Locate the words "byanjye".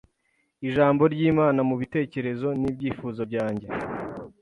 3.31-3.67